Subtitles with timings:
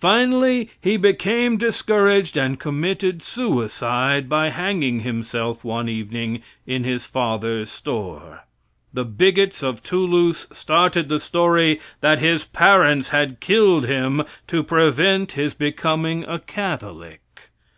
[0.00, 7.70] Finally he became discouraged and committed suicide by hanging himself one evening in his father's
[7.70, 8.44] store.
[8.94, 15.32] The bigots of Toulouse started the story that his parents had killed him to prevent
[15.32, 17.20] his becoming a Catholic.